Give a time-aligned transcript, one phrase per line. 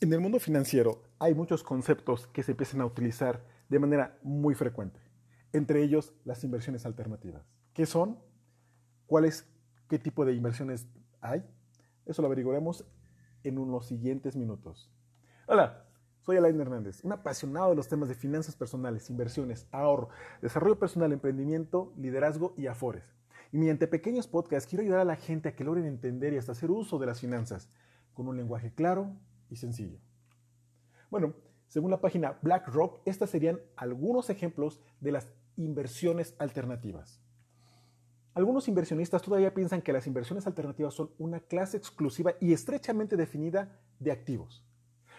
[0.00, 4.54] En el mundo financiero hay muchos conceptos que se empiezan a utilizar de manera muy
[4.54, 5.00] frecuente,
[5.52, 7.42] entre ellos las inversiones alternativas.
[7.74, 8.16] ¿Qué son?
[9.08, 9.44] ¿Cuáles?
[9.88, 10.86] ¿Qué tipo de inversiones
[11.20, 11.44] hay?
[12.06, 12.84] Eso lo averiguaremos
[13.42, 14.88] en unos siguientes minutos.
[15.48, 15.84] Hola,
[16.20, 20.10] soy Alain Hernández, un apasionado de los temas de finanzas personales, inversiones, ahorro,
[20.40, 23.02] desarrollo personal, emprendimiento, liderazgo y afores.
[23.50, 26.52] Y mediante pequeños podcasts quiero ayudar a la gente a que logren entender y hasta
[26.52, 27.68] hacer uso de las finanzas
[28.14, 29.16] con un lenguaje claro,
[29.50, 29.98] y sencillo.
[31.10, 31.34] Bueno,
[31.68, 37.20] según la página BlackRock, estas serían algunos ejemplos de las inversiones alternativas.
[38.34, 43.80] Algunos inversionistas todavía piensan que las inversiones alternativas son una clase exclusiva y estrechamente definida
[43.98, 44.64] de activos,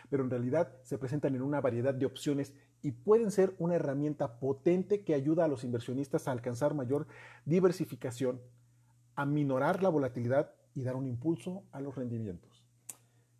[0.10, 4.40] pero en realidad se presentan en una variedad de opciones y pueden ser una herramienta
[4.40, 7.08] potente que ayuda a los inversionistas a alcanzar mayor
[7.46, 8.42] diversificación,
[9.16, 12.64] a minorar la volatilidad y dar un impulso a los rendimientos.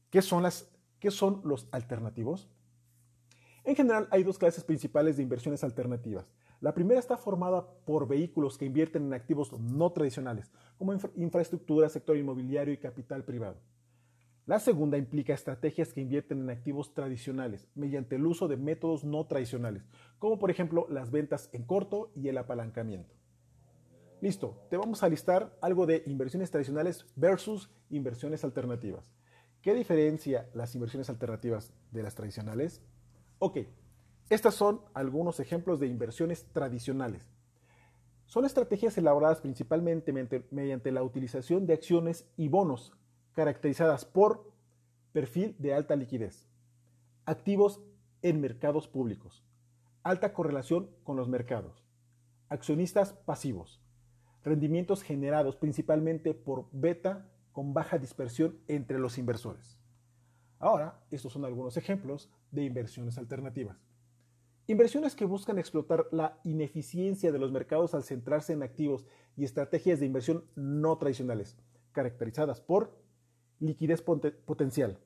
[0.10, 0.70] ¿Qué son las
[1.00, 2.50] ¿Qué son los alternativos?
[3.64, 6.26] En general hay dos clases principales de inversiones alternativas.
[6.60, 12.18] La primera está formada por vehículos que invierten en activos no tradicionales, como infraestructura, sector
[12.18, 13.62] inmobiliario y capital privado.
[14.46, 19.26] La segunda implica estrategias que invierten en activos tradicionales mediante el uso de métodos no
[19.28, 19.84] tradicionales,
[20.18, 23.16] como por ejemplo las ventas en corto y el apalancamiento.
[24.20, 29.06] Listo, te vamos a listar algo de inversiones tradicionales versus inversiones alternativas.
[29.62, 32.82] ¿Qué diferencia las inversiones alternativas de las tradicionales?
[33.40, 33.58] Ok,
[34.30, 37.28] estas son algunos ejemplos de inversiones tradicionales.
[38.26, 40.14] Son estrategias elaboradas principalmente
[40.52, 42.94] mediante la utilización de acciones y bonos
[43.34, 44.50] caracterizadas por
[45.12, 46.48] perfil de alta liquidez,
[47.26, 47.82] activos
[48.22, 49.44] en mercados públicos,
[50.04, 51.84] alta correlación con los mercados,
[52.48, 53.82] accionistas pasivos,
[54.44, 57.30] rendimientos generados principalmente por beta
[57.60, 59.78] con baja dispersión entre los inversores.
[60.60, 63.86] Ahora, estos son algunos ejemplos de inversiones alternativas.
[64.68, 70.00] Inversiones que buscan explotar la ineficiencia de los mercados al centrarse en activos y estrategias
[70.00, 71.58] de inversión no tradicionales,
[71.92, 72.98] caracterizadas por
[73.60, 74.98] liquidez potencial,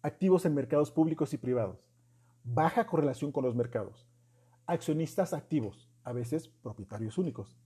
[0.00, 1.86] activos en mercados públicos y privados,
[2.44, 4.08] baja correlación con los mercados,
[4.64, 7.58] accionistas activos, a veces propietarios únicos,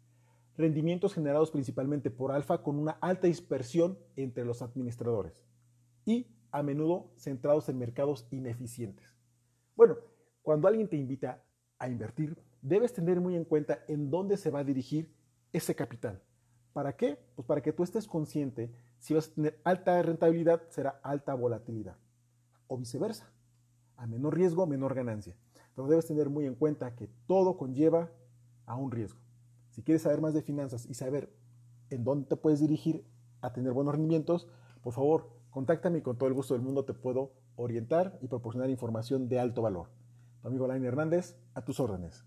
[0.59, 5.43] rendimientos generados principalmente por alfa con una alta dispersión entre los administradores
[6.05, 9.17] y a menudo centrados en mercados ineficientes.
[9.77, 9.97] Bueno,
[10.43, 11.45] cuando alguien te invita
[11.79, 15.15] a invertir, debes tener muy en cuenta en dónde se va a dirigir
[15.53, 16.21] ese capital.
[16.73, 17.19] ¿Para qué?
[17.37, 21.97] Pues para que tú estés consciente si vas a tener alta rentabilidad, será alta volatilidad.
[22.67, 23.31] O viceversa.
[23.97, 25.37] A menor riesgo, menor ganancia.
[25.75, 28.11] Pero debes tener muy en cuenta que todo conlleva
[28.67, 29.21] a un riesgo.
[29.79, 31.33] Si quieres saber más de finanzas y saber
[31.91, 33.07] en dónde te puedes dirigir
[33.41, 34.49] a tener buenos rendimientos,
[34.83, 38.71] por favor, contáctame y con todo el gusto del mundo te puedo orientar y proporcionar
[38.71, 39.87] información de alto valor.
[40.43, 42.25] Tu amigo Lain Hernández, a tus órdenes.